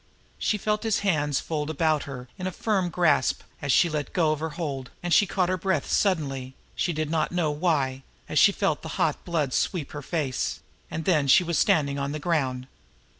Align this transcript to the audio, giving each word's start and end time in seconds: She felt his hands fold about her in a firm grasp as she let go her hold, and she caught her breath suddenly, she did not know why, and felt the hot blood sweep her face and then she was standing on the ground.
She 0.39 0.57
felt 0.57 0.81
his 0.81 1.01
hands 1.05 1.39
fold 1.39 1.69
about 1.69 2.05
her 2.05 2.27
in 2.39 2.47
a 2.47 2.51
firm 2.51 2.89
grasp 2.89 3.41
as 3.61 3.71
she 3.71 3.87
let 3.87 4.13
go 4.13 4.35
her 4.35 4.49
hold, 4.49 4.89
and 5.03 5.13
she 5.13 5.27
caught 5.27 5.47
her 5.49 5.57
breath 5.59 5.91
suddenly, 5.91 6.55
she 6.75 6.91
did 6.91 7.11
not 7.11 7.31
know 7.31 7.51
why, 7.51 8.01
and 8.27 8.39
felt 8.39 8.81
the 8.81 8.97
hot 8.97 9.23
blood 9.23 9.53
sweep 9.53 9.91
her 9.91 10.01
face 10.01 10.59
and 10.89 11.05
then 11.05 11.27
she 11.27 11.43
was 11.43 11.59
standing 11.59 11.99
on 11.99 12.13
the 12.13 12.19
ground. 12.19 12.65